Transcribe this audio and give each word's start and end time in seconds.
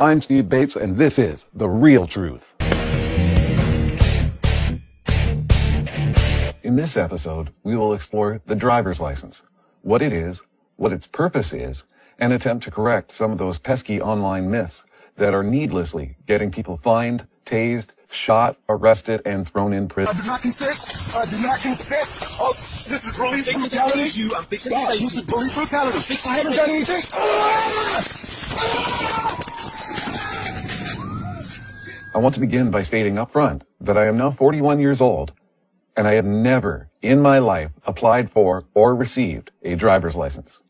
I'm 0.00 0.20
Steve 0.20 0.48
Bates, 0.48 0.76
and 0.76 0.96
this 0.96 1.18
is 1.18 1.46
The 1.54 1.68
Real 1.68 2.06
Truth. 2.06 2.54
In 6.62 6.76
this 6.76 6.96
episode, 6.96 7.50
we 7.64 7.76
will 7.76 7.92
explore 7.94 8.40
the 8.46 8.54
driver's 8.54 9.00
license, 9.00 9.42
what 9.82 10.02
it 10.02 10.12
is, 10.12 10.42
what 10.76 10.92
its 10.92 11.06
purpose 11.06 11.52
is, 11.52 11.84
and 12.18 12.32
attempt 12.32 12.64
to 12.64 12.70
correct 12.70 13.10
some 13.10 13.32
of 13.32 13.38
those 13.38 13.58
pesky 13.58 14.00
online 14.00 14.50
myths 14.50 14.84
that 15.16 15.34
are 15.34 15.42
needlessly 15.42 16.16
getting 16.26 16.50
people 16.52 16.76
fined, 16.76 17.26
tased, 17.44 17.88
shot, 18.08 18.56
arrested, 18.68 19.20
and 19.24 19.48
thrown 19.48 19.72
in 19.72 19.88
prison. 19.88 20.14
I 20.16 20.20
do 20.20 20.26
not 20.28 20.42
consent. 20.42 21.14
I 21.16 21.24
do 21.26 21.42
not 21.42 21.58
consent. 21.58 22.08
Oh, 22.40 22.52
this 22.52 23.04
is 23.06 23.14
police 23.16 23.46
Fix 23.46 23.56
it, 23.64 23.70
brutality. 23.70 24.02
fix 24.04 24.16
you. 24.18 24.34
I'm 24.36 24.44
fixing 24.44 24.72
to 24.72 24.78
Stop. 24.78 24.88
face 24.90 25.00
This 25.02 25.16
is 25.16 25.22
police 25.22 25.54
brutality. 25.56 25.98
fixing 25.98 26.32
I 26.32 26.36
haven't 26.36 26.54
done 26.56 26.70
anything. 26.70 27.02
Ah! 27.14 28.04
I 32.18 32.20
want 32.20 32.34
to 32.34 32.40
begin 32.40 32.72
by 32.72 32.82
stating 32.82 33.16
up 33.16 33.30
front 33.30 33.62
that 33.80 33.96
I 33.96 34.08
am 34.08 34.18
now 34.18 34.32
41 34.32 34.80
years 34.80 35.00
old, 35.00 35.34
and 35.96 36.08
I 36.08 36.14
have 36.14 36.24
never 36.24 36.90
in 37.00 37.22
my 37.22 37.38
life 37.38 37.70
applied 37.86 38.28
for 38.32 38.64
or 38.74 38.96
received 38.96 39.52
a 39.62 39.76
driver's 39.76 40.16
license. 40.16 40.60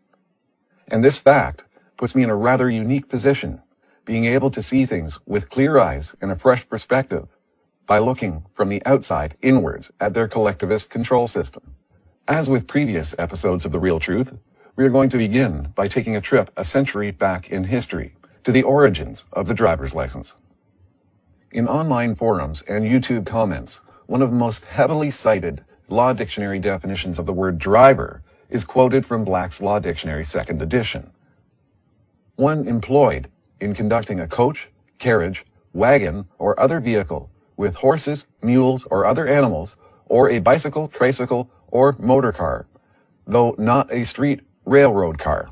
And 0.88 1.02
this 1.02 1.18
fact 1.18 1.64
puts 1.96 2.14
me 2.14 2.22
in 2.22 2.28
a 2.28 2.36
rather 2.36 2.68
unique 2.68 3.08
position, 3.08 3.62
being 4.04 4.26
able 4.26 4.50
to 4.50 4.62
see 4.62 4.84
things 4.84 5.20
with 5.24 5.48
clear 5.48 5.78
eyes 5.78 6.14
and 6.20 6.30
a 6.30 6.38
fresh 6.38 6.68
perspective 6.68 7.28
by 7.86 7.98
looking 7.98 8.44
from 8.52 8.68
the 8.68 8.84
outside 8.84 9.38
inwards 9.40 9.90
at 9.98 10.12
their 10.12 10.28
collectivist 10.28 10.90
control 10.90 11.26
system. 11.26 11.76
As 12.28 12.50
with 12.50 12.68
previous 12.68 13.14
episodes 13.18 13.64
of 13.64 13.72
The 13.72 13.80
Real 13.80 14.00
Truth, 14.00 14.36
we 14.76 14.84
are 14.84 14.90
going 14.90 15.08
to 15.08 15.16
begin 15.16 15.72
by 15.74 15.88
taking 15.88 16.14
a 16.14 16.20
trip 16.20 16.50
a 16.58 16.62
century 16.62 17.10
back 17.10 17.48
in 17.48 17.64
history 17.64 18.16
to 18.44 18.52
the 18.52 18.64
origins 18.64 19.24
of 19.32 19.48
the 19.48 19.54
driver's 19.54 19.94
license. 19.94 20.34
In 21.50 21.66
online 21.66 22.14
forums 22.14 22.60
and 22.68 22.84
YouTube 22.84 23.24
comments, 23.24 23.80
one 24.04 24.20
of 24.20 24.28
the 24.28 24.36
most 24.36 24.66
heavily 24.66 25.10
cited 25.10 25.64
law 25.88 26.12
dictionary 26.12 26.58
definitions 26.58 27.18
of 27.18 27.24
the 27.24 27.32
word 27.32 27.58
driver 27.58 28.22
is 28.50 28.66
quoted 28.66 29.06
from 29.06 29.24
Black's 29.24 29.62
Law 29.62 29.78
Dictionary 29.78 30.24
second 30.24 30.60
edition. 30.60 31.10
One 32.36 32.68
employed 32.68 33.30
in 33.60 33.74
conducting 33.74 34.20
a 34.20 34.28
coach, 34.28 34.68
carriage, 34.98 35.46
wagon, 35.72 36.28
or 36.38 36.58
other 36.60 36.80
vehicle 36.80 37.30
with 37.56 37.76
horses, 37.76 38.26
mules, 38.42 38.86
or 38.90 39.06
other 39.06 39.26
animals, 39.26 39.74
or 40.04 40.28
a 40.28 40.40
bicycle, 40.40 40.86
tricycle, 40.86 41.50
or 41.68 41.96
motor 41.98 42.30
car, 42.30 42.66
though 43.26 43.54
not 43.56 43.90
a 43.90 44.04
street 44.04 44.40
railroad 44.66 45.18
car. 45.18 45.48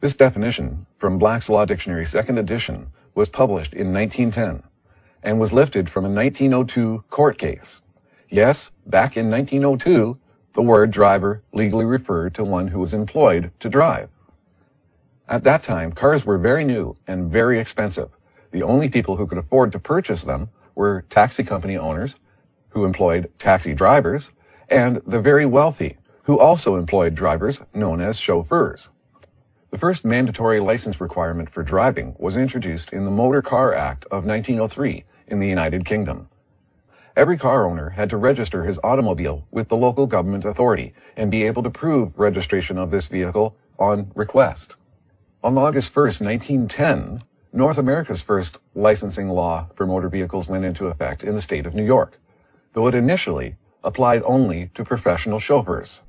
This 0.00 0.16
definition 0.16 0.86
from 0.98 1.18
Black's 1.18 1.48
Law 1.48 1.64
Dictionary 1.66 2.04
second 2.04 2.38
edition 2.38 2.88
was 3.14 3.28
published 3.28 3.72
in 3.72 3.92
1910 3.92 4.67
and 5.22 5.40
was 5.40 5.52
lifted 5.52 5.90
from 5.90 6.04
a 6.04 6.10
1902 6.10 7.04
court 7.10 7.38
case. 7.38 7.82
Yes, 8.28 8.70
back 8.86 9.16
in 9.16 9.30
1902, 9.30 10.18
the 10.54 10.62
word 10.62 10.90
driver 10.90 11.42
legally 11.52 11.84
referred 11.84 12.34
to 12.34 12.44
one 12.44 12.68
who 12.68 12.80
was 12.80 12.94
employed 12.94 13.52
to 13.60 13.68
drive. 13.68 14.10
At 15.28 15.44
that 15.44 15.62
time, 15.62 15.92
cars 15.92 16.24
were 16.24 16.38
very 16.38 16.64
new 16.64 16.96
and 17.06 17.30
very 17.30 17.60
expensive. 17.60 18.10
The 18.50 18.62
only 18.62 18.88
people 18.88 19.16
who 19.16 19.26
could 19.26 19.38
afford 19.38 19.72
to 19.72 19.78
purchase 19.78 20.22
them 20.24 20.50
were 20.74 21.04
taxi 21.10 21.44
company 21.44 21.76
owners 21.76 22.16
who 22.70 22.84
employed 22.84 23.30
taxi 23.38 23.74
drivers 23.74 24.30
and 24.68 25.02
the 25.06 25.20
very 25.20 25.46
wealthy 25.46 25.96
who 26.24 26.38
also 26.38 26.76
employed 26.76 27.14
drivers 27.14 27.62
known 27.74 28.00
as 28.00 28.18
chauffeurs. 28.18 28.90
The 29.70 29.76
first 29.76 30.02
mandatory 30.02 30.60
license 30.60 30.98
requirement 30.98 31.50
for 31.50 31.62
driving 31.62 32.16
was 32.18 32.38
introduced 32.38 32.90
in 32.90 33.04
the 33.04 33.10
Motor 33.10 33.42
Car 33.42 33.74
Act 33.74 34.06
of 34.06 34.24
1903 34.24 35.04
in 35.26 35.40
the 35.40 35.46
United 35.46 35.84
Kingdom. 35.84 36.30
Every 37.14 37.36
car 37.36 37.68
owner 37.68 37.90
had 37.90 38.08
to 38.08 38.16
register 38.16 38.64
his 38.64 38.80
automobile 38.82 39.46
with 39.50 39.68
the 39.68 39.76
local 39.76 40.06
government 40.06 40.46
authority 40.46 40.94
and 41.18 41.30
be 41.30 41.42
able 41.42 41.62
to 41.64 41.70
prove 41.70 42.18
registration 42.18 42.78
of 42.78 42.90
this 42.90 43.08
vehicle 43.08 43.56
on 43.78 44.10
request. 44.14 44.76
On 45.44 45.58
August 45.58 45.94
1, 45.94 46.02
1910, 46.02 47.20
North 47.52 47.76
America's 47.76 48.22
first 48.22 48.60
licensing 48.74 49.28
law 49.28 49.68
for 49.74 49.86
motor 49.86 50.08
vehicles 50.08 50.48
went 50.48 50.64
into 50.64 50.86
effect 50.86 51.22
in 51.22 51.34
the 51.34 51.42
state 51.42 51.66
of 51.66 51.74
New 51.74 51.84
York, 51.84 52.18
though 52.72 52.86
it 52.86 52.94
initially 52.94 53.56
applied 53.84 54.22
only 54.24 54.70
to 54.74 54.82
professional 54.82 55.38
chauffeurs. 55.38 56.00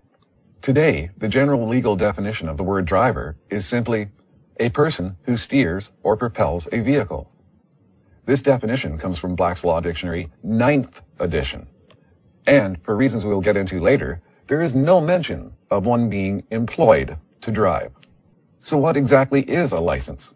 Today, 0.62 1.10
the 1.18 1.30
general 1.30 1.66
legal 1.66 1.96
definition 1.96 2.50
of 2.50 2.58
the 2.58 2.64
word 2.64 2.84
driver 2.84 3.38
is 3.50 3.66
simply 3.66 4.10
a 4.60 4.70
person 4.70 5.16
who 5.24 5.38
steers 5.38 5.90
or 6.04 6.18
propels 6.18 6.68
a 6.74 6.82
vehicle. 6.82 7.32
This 8.26 8.42
definition 8.42 8.98
comes 8.98 9.18
from 9.18 9.36
Black's 9.36 9.64
Law 9.64 9.80
Dictionary, 9.80 10.30
ninth 10.44 11.02
edition. 11.18 11.68
And 12.46 12.84
for 12.84 12.94
reasons 12.94 13.24
we'll 13.24 13.40
get 13.40 13.56
into 13.56 13.80
later, 13.80 14.22
there 14.48 14.62
is 14.62 14.76
no 14.76 15.00
mention 15.00 15.54
of 15.72 15.86
one 15.86 16.10
being 16.10 16.44
employed 16.52 17.18
to 17.40 17.52
drive. 17.52 17.94
So 18.60 18.78
what 18.78 18.98
exactly 18.98 19.50
is 19.50 19.72
a 19.72 19.80
license? 19.80 20.34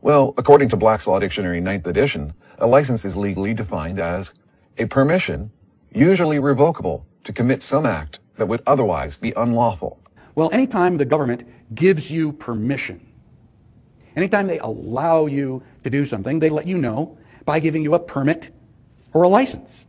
Well, 0.00 0.32
according 0.38 0.70
to 0.70 0.76
Black's 0.76 1.06
Law 1.06 1.18
Dictionary, 1.18 1.60
ninth 1.60 1.86
edition, 1.86 2.32
a 2.56 2.66
license 2.66 3.04
is 3.04 3.16
legally 3.16 3.52
defined 3.52 4.00
as 4.00 4.32
a 4.78 4.86
permission, 4.86 5.52
usually 5.92 6.38
revocable, 6.38 7.04
to 7.24 7.34
commit 7.34 7.62
some 7.62 7.84
act 7.84 8.18
that 8.36 8.46
would 8.46 8.62
otherwise 8.66 9.16
be 9.16 9.32
unlawful. 9.36 10.00
Well, 10.34 10.50
anytime 10.52 10.96
the 10.96 11.04
government 11.04 11.46
gives 11.74 12.10
you 12.10 12.32
permission, 12.32 13.06
anytime 14.16 14.46
they 14.46 14.58
allow 14.58 15.26
you 15.26 15.62
to 15.84 15.90
do 15.90 16.06
something, 16.06 16.38
they 16.38 16.50
let 16.50 16.66
you 16.66 16.78
know 16.78 17.18
by 17.44 17.60
giving 17.60 17.82
you 17.82 17.94
a 17.94 17.98
permit 18.00 18.50
or 19.12 19.22
a 19.22 19.28
license. 19.28 19.86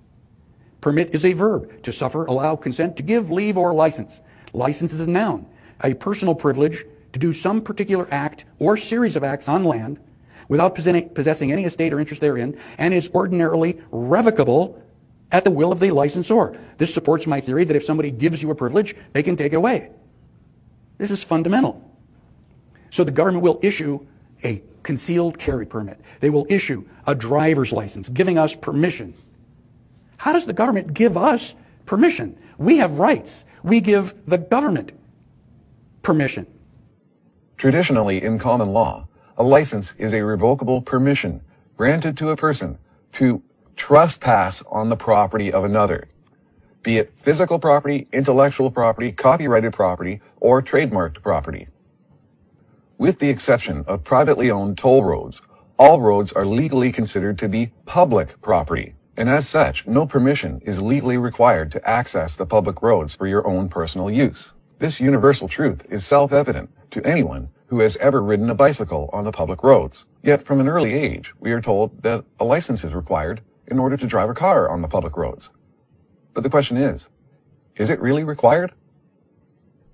Permit 0.82 1.16
is 1.16 1.24
a 1.24 1.34
verb 1.34 1.82
to 1.84 1.94
suffer, 1.94 2.26
allow, 2.26 2.56
consent, 2.58 2.98
to 2.98 3.04
give, 3.04 3.32
leave, 3.32 3.58
or 3.58 3.74
license. 3.74 4.20
License 4.52 4.92
is 4.92 5.00
a 5.00 5.10
noun, 5.10 5.46
a 5.82 5.94
personal 5.94 6.36
privilege 6.36 6.86
to 7.14 7.20
do 7.20 7.32
some 7.32 7.62
particular 7.62 8.08
act 8.12 8.44
or 8.60 8.76
series 8.76 9.16
of 9.16 9.24
acts 9.24 9.48
on 9.48 9.64
land 9.64 10.00
without 10.50 10.76
possessing 10.76 11.52
any 11.52 11.64
estate 11.64 11.94
or 11.94 12.00
interest 12.00 12.22
therein 12.22 12.58
and 12.78 12.94
is 12.94 13.10
ordinarily 13.14 13.80
revocable 13.92 14.83
at 15.34 15.44
the 15.44 15.52
will 15.52 15.72
of 15.72 15.80
the 15.80 15.92
licensor. 15.92 16.58
This 16.78 16.94
supports 16.94 17.28
my 17.28 17.42
theory 17.42 17.66
that 17.66 17.76
if 17.76 17.84
somebody 17.84 18.12
gives 18.12 18.42
you 18.42 18.52
a 18.52 18.56
privilege, 18.56 18.96
they 19.12 19.24
can 19.24 19.36
take 19.36 19.52
it 19.52 19.58
away. 19.58 19.90
This 21.00 21.12
is 21.12 21.24
fundamental. 21.24 21.92
So 22.92 23.04
the 23.04 23.12
government 23.12 23.44
will 23.44 23.60
issue 23.64 24.06
a 24.44 24.62
concealed 24.84 25.40
carry 25.40 25.66
permit. 25.66 26.00
They 26.20 26.30
will 26.30 26.46
issue 26.50 26.86
a 27.08 27.16
driver's 27.16 27.74
license, 27.74 28.08
giving 28.10 28.38
us 28.38 28.56
permission. 28.56 29.16
How 30.18 30.32
does 30.32 30.46
the 30.46 30.54
government 30.54 30.94
give 30.94 31.18
us 31.18 31.56
permission? 31.86 32.38
We 32.58 32.78
have 32.78 33.00
rights. 33.00 33.44
We 33.64 33.82
give 33.82 34.26
the 34.28 34.38
government 34.38 34.92
permission. 36.04 36.46
Traditionally, 37.58 38.22
in 38.22 38.38
common 38.38 38.70
law, 38.70 39.08
a 39.38 39.44
license 39.44 39.96
is 39.98 40.14
a 40.14 40.24
revocable 40.24 40.82
permission 40.82 41.42
granted 41.76 42.18
to 42.18 42.30
a 42.30 42.38
person 42.38 42.78
to 43.14 43.42
trespass 43.76 44.64
on 44.72 44.90
the 44.90 44.96
property 44.96 45.52
of 45.52 45.64
another, 45.64 46.08
be 46.82 46.98
it 46.98 47.14
physical 47.22 47.60
property, 47.60 48.08
intellectual 48.12 48.70
property, 48.70 49.12
copyrighted 49.12 49.74
property, 49.74 50.22
or 50.40 50.62
trademarked 50.62 51.22
property. 51.22 51.68
With 52.98 53.20
the 53.20 53.30
exception 53.30 53.84
of 53.88 54.04
privately 54.04 54.52
owned 54.52 54.78
toll 54.78 55.04
roads, 55.04 55.42
all 55.78 56.02
roads 56.02 56.32
are 56.34 56.46
legally 56.46 56.92
considered 56.92 57.38
to 57.40 57.50
be 57.50 57.72
public 57.86 58.40
property, 58.42 58.96
and 59.18 59.30
as 59.30 59.48
such, 59.48 59.88
no 59.88 60.06
permission 60.06 60.62
is 60.64 60.82
legally 60.82 61.18
required 61.18 61.72
to 61.72 61.90
access 61.90 62.36
the 62.36 62.46
public 62.46 62.82
roads 62.82 63.16
for 63.16 63.28
your 63.28 63.48
own 63.48 63.70
personal 63.70 64.10
use. 64.10 64.54
This 64.80 65.00
universal 65.00 65.48
truth 65.48 65.86
is 65.90 66.06
self-evident 66.06 66.70
to 66.92 67.06
anyone 67.06 67.50
who 67.68 67.80
has 67.80 67.98
ever 67.98 68.22
ridden 68.22 68.50
a 68.50 68.56
bicycle 68.56 69.10
on 69.14 69.24
the 69.24 69.32
public 69.32 69.64
roads. 69.64 70.06
Yet 70.22 70.46
from 70.46 70.60
an 70.60 70.68
early 70.68 70.94
age, 70.94 71.34
we 71.40 71.52
are 71.52 71.62
told 71.62 72.04
that 72.04 72.24
a 72.40 72.46
license 72.46 72.84
is 72.84 72.94
required 72.94 73.42
in 73.68 73.80
order 73.80 73.98
to 73.98 74.08
drive 74.08 74.30
a 74.30 74.34
car 74.34 74.70
on 74.70 74.82
the 74.82 74.88
public 74.88 75.18
roads. 75.18 75.50
But 76.34 76.44
the 76.44 76.50
question 76.50 76.78
is, 76.78 77.08
is 77.76 77.90
it 77.90 78.02
really 78.02 78.24
required? 78.24 78.74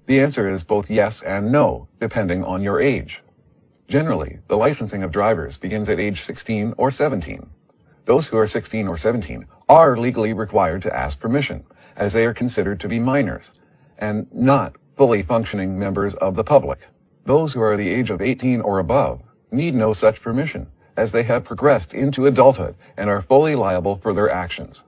The 0.06 0.19
answer 0.19 0.48
is 0.48 0.63
both 0.63 0.89
yes 0.89 1.21
and 1.21 1.51
no, 1.51 1.88
depending 2.00 2.44
on 2.44 2.63
your 2.63 2.81
age. 2.81 3.21
Generally, 3.88 4.39
the 4.48 4.57
licensing 4.57 5.04
of 5.04 5.12
drivers 5.12 5.57
begins 5.57 5.89
at 5.89 6.00
age 6.00 6.21
16 6.21 6.74
or 6.77 6.92
17. 6.92 7.50
Those 8.06 8.27
who 8.27 8.38
are 8.38 8.48
16 8.48 8.88
or 8.88 8.98
17 8.98 9.45
are 9.68 9.98
legally 9.98 10.33
required 10.33 10.81
to 10.83 10.95
ask 10.95 11.19
permission, 11.19 11.63
as 11.95 12.13
they 12.13 12.25
are 12.25 12.33
considered 12.33 12.80
to 12.80 12.88
be 12.88 13.00
minors 13.00 13.51
and 13.98 14.27
not 14.33 14.75
fully 14.95 15.21
functioning 15.21 15.77
members 15.77 16.13
of 16.16 16.36
the 16.36 16.44
public. 16.44 16.80
Those 17.25 17.54
who 17.54 17.62
are 17.62 17.77
the 17.77 17.89
age 17.89 18.10
of 18.10 18.21
18 18.21 18.62
or 18.62 18.80
above 18.80 19.21
need 19.51 19.75
no 19.75 19.94
such 19.94 20.21
permission, 20.21 20.68
as 20.99 21.13
they 21.13 21.23
have 21.23 21.45
progressed 21.45 21.93
into 21.93 22.25
adulthood 22.25 22.75
and 22.97 23.09
are 23.09 23.21
fully 23.21 23.55
liable 23.55 23.95
for 23.95 24.13
their 24.13 24.29
actions. 24.29 24.83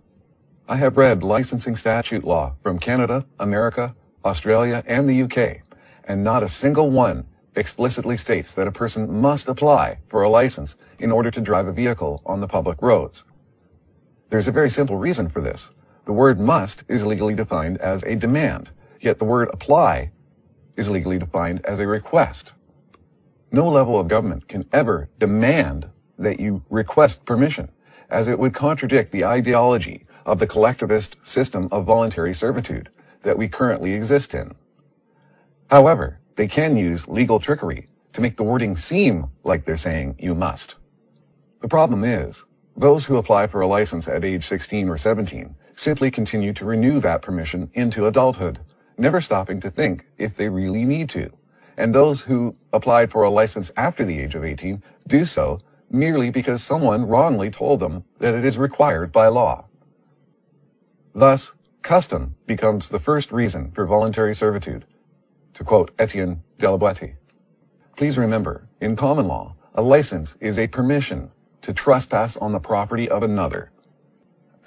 I 0.67 0.75
have 0.75 0.97
read 0.97 1.23
licensing 1.23 1.77
statute 1.77 2.25
law 2.25 2.55
from 2.61 2.79
Canada, 2.79 3.25
America, 3.39 3.95
Australia, 4.25 4.83
and 4.85 5.07
the 5.07 5.21
UK, 5.23 5.61
and 6.03 6.21
not 6.21 6.43
a 6.43 6.49
single 6.49 6.89
one 6.89 7.25
explicitly 7.55 8.17
states 8.17 8.53
that 8.53 8.67
a 8.67 8.73
person 8.73 9.21
must 9.21 9.47
apply 9.47 9.99
for 10.09 10.21
a 10.21 10.29
license 10.29 10.75
in 10.99 11.13
order 11.13 11.31
to 11.31 11.39
drive 11.39 11.67
a 11.67 11.73
vehicle 11.73 12.21
on 12.25 12.41
the 12.41 12.47
public 12.47 12.81
roads. 12.81 13.23
There's 14.29 14.47
a 14.49 14.57
very 14.59 14.69
simple 14.69 14.97
reason 14.97 15.29
for 15.29 15.41
this. 15.41 15.71
The 16.05 16.13
word 16.13 16.39
must 16.39 16.83
is 16.89 17.05
legally 17.05 17.35
defined 17.35 17.77
as 17.77 18.03
a 18.03 18.17
demand, 18.17 18.71
yet 18.99 19.17
the 19.17 19.25
word 19.25 19.49
apply 19.53 20.11
is 20.75 20.89
legally 20.89 21.19
defined 21.19 21.65
as 21.65 21.79
a 21.79 21.87
request. 21.87 22.51
No 23.49 23.69
level 23.69 23.97
of 23.97 24.09
government 24.09 24.49
can 24.49 24.65
ever 24.73 25.09
demand 25.17 25.89
that 26.21 26.39
you 26.39 26.63
request 26.69 27.25
permission, 27.25 27.69
as 28.09 28.27
it 28.27 28.39
would 28.39 28.53
contradict 28.53 29.12
the 29.12 29.25
ideology 29.25 30.06
of 30.25 30.39
the 30.39 30.47
collectivist 30.47 31.15
system 31.23 31.68
of 31.71 31.85
voluntary 31.85 32.33
servitude 32.33 32.89
that 33.23 33.38
we 33.38 33.47
currently 33.47 33.94
exist 33.94 34.33
in. 34.33 34.56
However, 35.69 36.19
they 36.35 36.47
can 36.47 36.75
use 36.77 37.07
legal 37.07 37.39
trickery 37.39 37.88
to 38.13 38.21
make 38.21 38.38
the 38.38 38.44
wording 38.44 38.75
seem 38.75 39.27
like 39.44 39.65
they're 39.65 39.77
saying 39.77 40.15
you 40.19 40.35
must. 40.35 40.75
The 41.62 41.68
problem 41.68 42.03
is, 42.03 42.44
those 42.75 43.06
who 43.06 43.18
apply 43.18 43.47
for 43.47 43.62
a 43.62 43.68
license 43.68 44.07
at 44.07 44.25
age 44.25 44.45
16 44.45 44.89
or 44.89 44.97
17 44.97 45.56
simply 45.73 46.12
continue 46.12 46.53
to 46.53 46.65
renew 46.65 47.00
that 47.00 47.21
permission 47.21 47.69
into 47.73 48.06
adulthood, 48.06 48.59
never 48.97 49.21
stopping 49.21 49.59
to 49.62 49.69
think 49.69 50.06
if 50.18 50.35
they 50.35 50.50
really 50.50 50.83
need 50.83 51.09
to. 51.09 51.29
And 51.77 51.95
those 51.95 52.21
who 52.21 52.56
applied 52.73 53.12
for 53.12 53.23
a 53.23 53.29
license 53.29 53.71
after 53.77 54.03
the 54.03 54.19
age 54.19 54.35
of 54.35 54.44
18 54.44 54.83
do 55.07 55.25
so 55.25 55.59
merely 55.91 56.29
because 56.29 56.63
someone 56.63 57.07
wrongly 57.07 57.49
told 57.49 57.79
them 57.79 58.05
that 58.19 58.33
it 58.33 58.45
is 58.45 58.57
required 58.57 59.11
by 59.11 59.27
law. 59.27 59.65
Thus, 61.13 61.53
custom 61.81 62.35
becomes 62.45 62.89
the 62.89 62.99
first 62.99 63.31
reason 63.31 63.71
for 63.71 63.85
voluntary 63.85 64.33
servitude, 64.33 64.85
to 65.53 65.63
quote 65.63 65.91
Etienne 65.99 66.43
de 66.59 66.71
la 66.71 66.77
Boétie. 66.77 67.15
Please 67.97 68.17
remember, 68.17 68.67
in 68.79 68.95
common 68.95 69.27
law, 69.27 69.55
a 69.75 69.81
license 69.81 70.38
is 70.39 70.57
a 70.57 70.67
permission 70.67 71.31
to 71.61 71.73
trespass 71.73 72.37
on 72.37 72.53
the 72.53 72.59
property 72.59 73.09
of 73.09 73.23
another. 73.23 73.71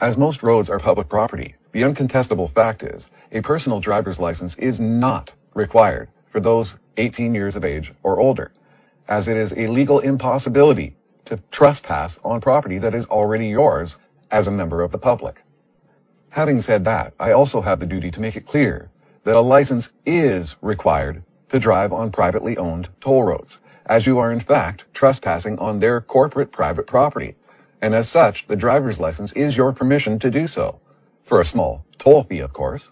As 0.01 0.19
most 0.19 0.43
roads 0.43 0.69
are 0.69 0.79
public 0.79 1.09
property, 1.09 1.55
the 1.73 1.83
uncontestable 1.83 2.53
fact 2.53 2.83
is 2.83 3.09
a 3.33 3.41
personal 3.41 3.81
driver's 3.81 4.21
license 4.21 4.57
is 4.57 4.79
not 4.79 5.33
required 5.55 6.11
for 6.31 6.41
those 6.41 6.77
18 6.97 7.35
years 7.35 7.57
of 7.57 7.65
age 7.65 7.93
or 8.03 8.21
older, 8.21 8.53
as 9.09 9.29
it 9.29 9.37
is 9.37 9.53
a 9.55 9.69
legal 9.69 9.99
impossibility 10.01 10.97
to 11.27 11.41
trespass 11.51 12.19
on 12.25 12.41
property 12.41 12.79
that 12.79 12.95
is 12.95 13.07
already 13.07 13.49
yours 13.49 13.99
as 14.31 14.47
a 14.47 14.53
member 14.53 14.83
of 14.83 14.93
the 14.93 14.99
public. 14.99 15.43
Having 16.31 16.63
said 16.63 16.85
that, 16.85 17.15
I 17.21 17.33
also 17.33 17.61
have 17.61 17.81
the 17.81 17.87
duty 17.87 18.11
to 18.11 18.21
make 18.21 18.37
it 18.37 18.47
clear 18.47 18.91
that 19.25 19.37
a 19.37 19.41
license 19.41 19.93
is 20.05 20.57
required 20.61 21.23
to 21.51 21.61
drive 21.61 21.93
on 21.93 22.11
privately 22.11 22.57
owned 22.57 22.89
toll 23.01 23.23
roads, 23.23 23.61
as 23.87 24.07
you 24.07 24.19
are 24.19 24.33
in 24.33 24.41
fact 24.41 24.85
trespassing 24.93 25.59
on 25.59 25.79
their 25.79 26.01
corporate 26.01 26.51
private 26.51 26.87
property. 26.87 27.37
And 27.81 27.95
as 27.95 28.09
such, 28.09 28.47
the 28.47 28.57
driver's 28.57 28.99
license 28.99 29.33
is 29.33 29.57
your 29.57 29.73
permission 29.73 30.19
to 30.19 30.31
do 30.31 30.47
so. 30.47 30.81
For 31.23 31.41
a 31.41 31.45
small 31.45 31.85
toll 31.99 32.25
fee, 32.25 32.41
of 32.41 32.53
course. 32.53 32.91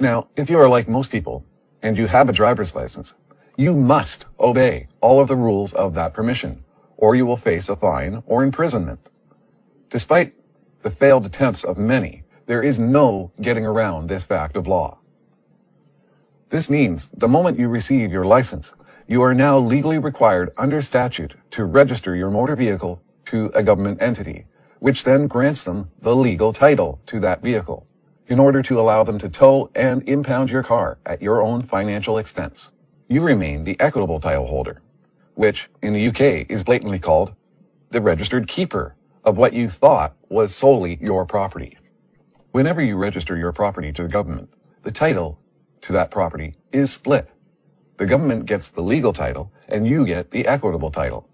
Now, 0.00 0.28
if 0.36 0.50
you 0.50 0.58
are 0.58 0.68
like 0.68 0.88
most 0.88 1.10
people, 1.10 1.44
and 1.82 1.96
you 1.96 2.06
have 2.08 2.28
a 2.28 2.32
driver's 2.32 2.74
license, 2.74 3.14
you 3.56 3.72
must 3.72 4.26
obey 4.40 4.88
all 5.00 5.20
of 5.20 5.28
the 5.28 5.36
rules 5.36 5.72
of 5.72 5.94
that 5.94 6.12
permission, 6.12 6.64
or 6.96 7.14
you 7.14 7.26
will 7.26 7.36
face 7.36 7.68
a 7.68 7.76
fine 7.76 8.22
or 8.26 8.42
imprisonment. 8.42 9.00
Despite 9.90 10.34
the 10.82 10.90
failed 10.90 11.26
attempts 11.26 11.64
of 11.64 11.78
many, 11.78 12.24
there 12.46 12.62
is 12.62 12.78
no 12.78 13.32
getting 13.40 13.66
around 13.66 14.08
this 14.08 14.24
fact 14.24 14.56
of 14.56 14.66
law. 14.66 14.98
This 16.50 16.70
means 16.70 17.08
the 17.08 17.28
moment 17.28 17.58
you 17.58 17.68
receive 17.68 18.12
your 18.12 18.24
license, 18.24 18.72
you 19.08 19.22
are 19.22 19.34
now 19.34 19.58
legally 19.58 19.98
required 19.98 20.52
under 20.56 20.80
statute 20.80 21.34
to 21.52 21.64
register 21.64 22.14
your 22.14 22.30
motor 22.30 22.56
vehicle 22.56 23.02
to 23.26 23.50
a 23.54 23.62
government 23.62 24.00
entity, 24.00 24.46
which 24.78 25.04
then 25.04 25.26
grants 25.26 25.64
them 25.64 25.90
the 26.00 26.14
legal 26.14 26.52
title 26.52 27.00
to 27.06 27.20
that 27.20 27.42
vehicle 27.42 27.86
in 28.28 28.38
order 28.38 28.62
to 28.62 28.80
allow 28.80 29.04
them 29.04 29.18
to 29.18 29.28
tow 29.28 29.70
and 29.74 30.02
impound 30.08 30.50
your 30.50 30.62
car 30.62 30.98
at 31.06 31.22
your 31.22 31.42
own 31.42 31.62
financial 31.62 32.18
expense. 32.18 32.72
You 33.08 33.22
remain 33.22 33.64
the 33.64 33.78
equitable 33.78 34.20
title 34.20 34.46
holder, 34.46 34.82
which 35.36 35.68
in 35.82 35.92
the 35.92 36.08
UK 36.08 36.50
is 36.50 36.64
blatantly 36.64 36.98
called 36.98 37.34
the 37.90 38.00
registered 38.00 38.48
keeper 38.48 38.96
of 39.22 39.36
what 39.36 39.52
you 39.52 39.70
thought 39.70 40.16
was 40.28 40.54
solely 40.54 40.98
your 41.00 41.24
property. 41.26 41.78
Whenever 42.52 42.82
you 42.82 42.96
register 42.96 43.36
your 43.36 43.52
property 43.52 43.92
to 43.92 44.02
the 44.02 44.08
government, 44.08 44.48
the 44.82 44.90
title 44.90 45.38
to 45.82 45.92
that 45.92 46.10
property 46.10 46.54
is 46.72 46.90
split. 46.90 47.28
The 47.98 48.06
government 48.06 48.46
gets 48.46 48.70
the 48.70 48.80
legal 48.82 49.12
title 49.12 49.52
and 49.68 49.86
you 49.86 50.06
get 50.06 50.30
the 50.30 50.46
equitable 50.46 50.90
title. 50.90 51.28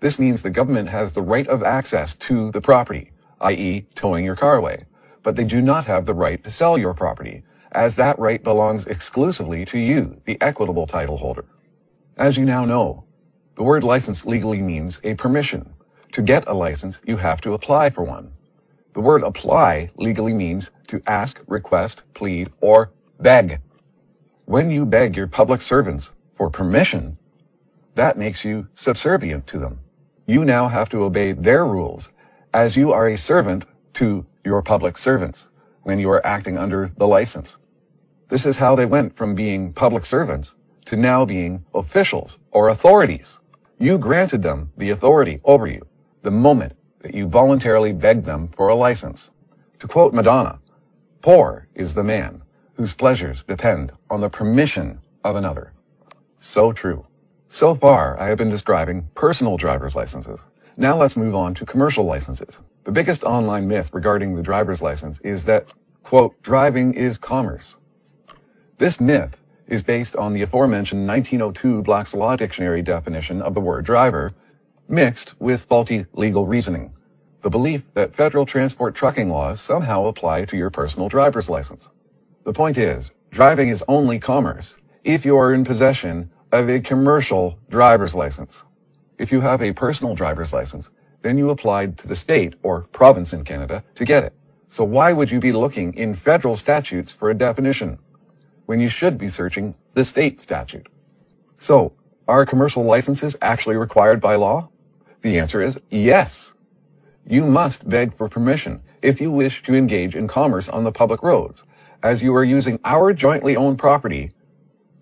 This 0.00 0.18
means 0.18 0.42
the 0.42 0.50
government 0.50 0.88
has 0.88 1.12
the 1.12 1.22
right 1.22 1.46
of 1.48 1.62
access 1.62 2.14
to 2.14 2.50
the 2.52 2.60
property, 2.60 3.10
i.e. 3.40 3.86
towing 3.94 4.24
your 4.24 4.36
car 4.36 4.56
away, 4.56 4.84
but 5.22 5.36
they 5.36 5.44
do 5.44 5.60
not 5.60 5.86
have 5.86 6.06
the 6.06 6.14
right 6.14 6.42
to 6.44 6.50
sell 6.50 6.78
your 6.78 6.94
property, 6.94 7.42
as 7.72 7.96
that 7.96 8.18
right 8.18 8.42
belongs 8.42 8.86
exclusively 8.86 9.64
to 9.64 9.78
you, 9.78 10.20
the 10.24 10.40
equitable 10.40 10.86
title 10.86 11.18
holder. 11.18 11.44
As 12.18 12.36
you 12.36 12.44
now 12.44 12.66
know, 12.66 13.04
the 13.56 13.62
word 13.62 13.82
license 13.82 14.26
legally 14.26 14.60
means 14.60 15.00
a 15.02 15.14
permission. 15.14 15.72
To 16.12 16.20
get 16.20 16.46
a 16.46 16.52
license, 16.52 17.00
you 17.06 17.16
have 17.16 17.40
to 17.40 17.54
apply 17.54 17.88
for 17.88 18.02
one. 18.04 18.32
The 18.92 19.00
word 19.00 19.22
apply 19.22 19.90
legally 19.96 20.34
means 20.34 20.70
to 20.88 21.00
ask, 21.06 21.40
request, 21.46 22.02
plead, 22.12 22.50
or 22.60 22.90
beg. 23.18 23.60
When 24.44 24.70
you 24.70 24.84
beg 24.84 25.16
your 25.16 25.26
public 25.26 25.62
servants 25.62 26.10
for 26.36 26.50
permission, 26.50 27.16
that 27.94 28.18
makes 28.18 28.44
you 28.44 28.68
subservient 28.74 29.46
to 29.46 29.58
them. 29.58 29.80
You 30.26 30.44
now 30.44 30.68
have 30.68 30.90
to 30.90 31.02
obey 31.02 31.32
their 31.32 31.64
rules 31.64 32.10
as 32.52 32.76
you 32.76 32.92
are 32.92 33.08
a 33.08 33.16
servant 33.16 33.64
to 33.94 34.26
your 34.44 34.60
public 34.60 34.98
servants 34.98 35.48
when 35.82 35.98
you 35.98 36.10
are 36.10 36.24
acting 36.26 36.58
under 36.58 36.88
the 36.94 37.08
license. 37.08 37.56
This 38.28 38.44
is 38.44 38.58
how 38.58 38.76
they 38.76 38.86
went 38.86 39.16
from 39.16 39.34
being 39.34 39.72
public 39.72 40.04
servants 40.04 40.54
to 40.86 40.96
now 40.96 41.24
being 41.24 41.64
officials 41.74 42.38
or 42.50 42.68
authorities. 42.68 43.38
You 43.78 43.98
granted 43.98 44.42
them 44.42 44.72
the 44.76 44.90
authority 44.90 45.40
over 45.44 45.66
you 45.66 45.86
the 46.22 46.30
moment 46.30 46.74
that 47.00 47.14
you 47.14 47.26
voluntarily 47.26 47.92
begged 47.92 48.24
them 48.24 48.48
for 48.56 48.68
a 48.68 48.74
license. 48.74 49.30
To 49.80 49.88
quote 49.88 50.14
Madonna, 50.14 50.60
poor 51.20 51.68
is 51.74 51.94
the 51.94 52.04
man 52.04 52.42
whose 52.74 52.94
pleasures 52.94 53.42
depend 53.46 53.92
on 54.08 54.20
the 54.20 54.30
permission 54.30 55.00
of 55.24 55.36
another. 55.36 55.72
So 56.38 56.72
true. 56.72 57.06
So 57.48 57.74
far, 57.74 58.18
I 58.18 58.26
have 58.26 58.38
been 58.38 58.50
describing 58.50 59.08
personal 59.14 59.56
driver's 59.56 59.94
licenses. 59.94 60.40
Now 60.76 60.96
let's 60.96 61.16
move 61.16 61.34
on 61.34 61.54
to 61.54 61.66
commercial 61.66 62.04
licenses. 62.04 62.58
The 62.84 62.92
biggest 62.92 63.24
online 63.24 63.68
myth 63.68 63.90
regarding 63.92 64.36
the 64.36 64.42
driver's 64.42 64.80
license 64.80 65.20
is 65.20 65.44
that, 65.44 65.72
quote, 66.02 66.40
driving 66.42 66.94
is 66.94 67.18
commerce. 67.18 67.76
This 68.78 69.00
myth 69.00 69.40
is 69.72 69.82
based 69.82 70.14
on 70.16 70.34
the 70.34 70.42
aforementioned 70.42 71.08
1902 71.08 71.82
Black's 71.82 72.12
Law 72.12 72.36
Dictionary 72.36 72.82
definition 72.82 73.40
of 73.40 73.54
the 73.54 73.60
word 73.60 73.86
driver, 73.86 74.30
mixed 74.86 75.34
with 75.40 75.64
faulty 75.64 76.04
legal 76.12 76.46
reasoning. 76.46 76.92
The 77.40 77.48
belief 77.48 77.82
that 77.94 78.14
federal 78.14 78.44
transport 78.44 78.94
trucking 78.94 79.30
laws 79.30 79.62
somehow 79.62 80.04
apply 80.04 80.44
to 80.44 80.58
your 80.58 80.68
personal 80.68 81.08
driver's 81.08 81.48
license. 81.48 81.88
The 82.44 82.52
point 82.52 82.76
is, 82.76 83.12
driving 83.30 83.70
is 83.70 83.82
only 83.88 84.18
commerce 84.18 84.76
if 85.04 85.24
you 85.24 85.38
are 85.38 85.54
in 85.54 85.64
possession 85.64 86.30
of 86.52 86.68
a 86.68 86.78
commercial 86.78 87.58
driver's 87.70 88.14
license. 88.14 88.64
If 89.16 89.32
you 89.32 89.40
have 89.40 89.62
a 89.62 89.72
personal 89.72 90.14
driver's 90.14 90.52
license, 90.52 90.90
then 91.22 91.38
you 91.38 91.48
applied 91.48 91.96
to 91.96 92.08
the 92.08 92.16
state 92.16 92.56
or 92.62 92.82
province 92.92 93.32
in 93.32 93.42
Canada 93.42 93.82
to 93.94 94.04
get 94.04 94.22
it. 94.22 94.34
So 94.68 94.84
why 94.84 95.14
would 95.14 95.30
you 95.30 95.40
be 95.40 95.52
looking 95.52 95.94
in 95.94 96.14
federal 96.14 96.56
statutes 96.56 97.10
for 97.10 97.30
a 97.30 97.34
definition 97.34 97.98
when 98.72 98.80
you 98.80 98.88
should 98.88 99.18
be 99.18 99.28
searching 99.28 99.74
the 99.92 100.02
state 100.02 100.40
statute? 100.40 100.86
So, 101.58 101.92
are 102.26 102.46
commercial 102.46 102.82
licenses 102.82 103.36
actually 103.42 103.76
required 103.76 104.18
by 104.18 104.36
law? 104.36 104.70
The 105.20 105.38
answer 105.38 105.60
is 105.60 105.78
yes. 105.90 106.54
You 107.26 107.44
must 107.44 107.86
beg 107.86 108.16
for 108.16 108.30
permission 108.30 108.80
if 109.02 109.20
you 109.20 109.30
wish 109.30 109.62
to 109.64 109.74
engage 109.74 110.16
in 110.16 110.26
commerce 110.26 110.70
on 110.70 110.84
the 110.84 110.90
public 110.90 111.22
roads, 111.22 111.64
as 112.02 112.22
you 112.22 112.34
are 112.34 112.42
using 112.42 112.80
our 112.82 113.12
jointly 113.12 113.54
owned 113.56 113.78
property 113.78 114.32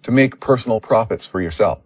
to 0.02 0.10
make 0.10 0.40
personal 0.40 0.80
profits 0.80 1.24
for 1.24 1.40
yourself. 1.40 1.78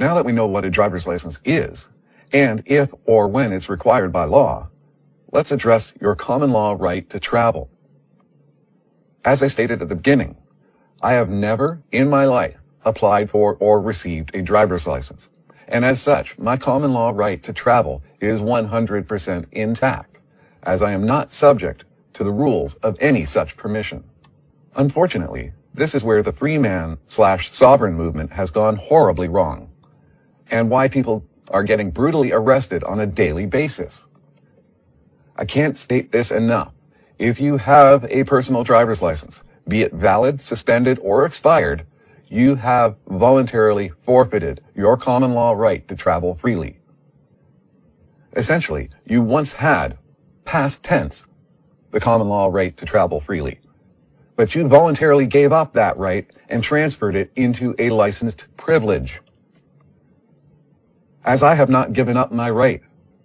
Now 0.00 0.16
that 0.16 0.24
we 0.24 0.32
know 0.32 0.48
what 0.48 0.64
a 0.64 0.70
driver's 0.70 1.06
license 1.06 1.38
is, 1.44 1.88
and 2.32 2.64
if 2.66 2.90
or 3.04 3.28
when 3.28 3.52
it's 3.52 3.68
required 3.68 4.12
by 4.12 4.24
law, 4.24 4.68
let's 5.30 5.52
address 5.52 5.94
your 6.00 6.16
common 6.16 6.50
law 6.50 6.74
right 6.76 7.08
to 7.10 7.20
travel. 7.20 7.70
As 9.24 9.44
I 9.44 9.46
stated 9.46 9.80
at 9.80 9.88
the 9.88 9.94
beginning, 9.94 10.39
I 11.02 11.12
have 11.14 11.30
never 11.30 11.82
in 11.90 12.10
my 12.10 12.26
life 12.26 12.56
applied 12.84 13.30
for 13.30 13.56
or 13.60 13.80
received 13.80 14.34
a 14.34 14.42
driver's 14.42 14.86
license. 14.86 15.28
And 15.66 15.84
as 15.84 16.02
such, 16.02 16.38
my 16.38 16.56
common 16.56 16.92
law 16.92 17.12
right 17.14 17.42
to 17.44 17.52
travel 17.52 18.02
is 18.20 18.40
100% 18.40 19.46
intact, 19.52 20.18
as 20.62 20.82
I 20.82 20.92
am 20.92 21.06
not 21.06 21.32
subject 21.32 21.84
to 22.14 22.24
the 22.24 22.32
rules 22.32 22.74
of 22.76 22.96
any 23.00 23.24
such 23.24 23.56
permission. 23.56 24.04
Unfortunately, 24.74 25.52
this 25.72 25.94
is 25.94 26.04
where 26.04 26.22
the 26.22 26.32
free 26.32 26.58
man 26.58 26.98
slash 27.06 27.50
sovereign 27.50 27.94
movement 27.94 28.32
has 28.32 28.50
gone 28.50 28.76
horribly 28.76 29.28
wrong 29.28 29.70
and 30.50 30.68
why 30.68 30.88
people 30.88 31.24
are 31.48 31.62
getting 31.62 31.90
brutally 31.90 32.32
arrested 32.32 32.84
on 32.84 33.00
a 33.00 33.06
daily 33.06 33.46
basis. 33.46 34.06
I 35.36 35.44
can't 35.44 35.78
state 35.78 36.12
this 36.12 36.30
enough. 36.30 36.72
If 37.18 37.40
you 37.40 37.58
have 37.58 38.04
a 38.10 38.24
personal 38.24 38.64
driver's 38.64 39.00
license, 39.02 39.42
be 39.70 39.80
it 39.80 39.94
valid, 39.94 40.42
suspended, 40.42 40.98
or 41.00 41.24
expired, 41.24 41.86
you 42.28 42.56
have 42.56 42.96
voluntarily 43.08 43.92
forfeited 44.04 44.62
your 44.74 44.96
common 44.96 45.32
law 45.32 45.52
right 45.52 45.88
to 45.88 45.96
travel 45.96 46.34
freely. 46.34 46.78
Essentially, 48.36 48.90
you 49.06 49.22
once 49.22 49.52
had, 49.52 49.96
past 50.44 50.84
tense, 50.84 51.24
the 51.90 52.00
common 52.00 52.28
law 52.28 52.48
right 52.48 52.76
to 52.76 52.84
travel 52.84 53.20
freely. 53.20 53.58
But 54.36 54.54
you 54.54 54.68
voluntarily 54.68 55.26
gave 55.26 55.52
up 55.52 55.72
that 55.72 55.96
right 55.96 56.30
and 56.48 56.62
transferred 56.62 57.16
it 57.16 57.32
into 57.34 57.74
a 57.78 57.90
licensed 57.90 58.46
privilege. 58.56 59.20
As 61.24 61.42
I 61.42 61.54
have 61.54 61.68
not 61.68 61.92
given 61.92 62.16
up 62.16 62.32
my 62.32 62.48
right 62.50 62.82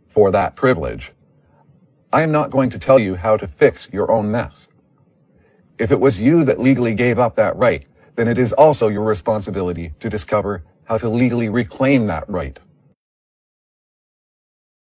for 0.07 0.31
that 0.31 0.55
privilege, 0.55 1.11
I 2.11 2.21
am 2.21 2.31
not 2.31 2.49
going 2.49 2.69
to 2.71 2.79
tell 2.79 2.97
you 2.97 3.15
how 3.15 3.37
to 3.37 3.47
fix 3.47 3.89
your 3.91 4.11
own 4.11 4.31
mess. 4.31 4.67
If 5.77 5.91
it 5.91 5.99
was 5.99 6.19
you 6.19 6.45
that 6.45 6.59
legally 6.59 6.93
gave 6.93 7.19
up 7.19 7.35
that 7.35 7.55
right, 7.57 7.85
then 8.15 8.29
it 8.29 8.37
is 8.37 8.53
also 8.53 8.87
your 8.87 9.03
responsibility 9.03 9.93
to 9.99 10.09
discover 10.09 10.63
how 10.85 10.97
to 10.97 11.09
legally 11.09 11.49
reclaim 11.49 12.07
that 12.07 12.29
right. 12.29 12.57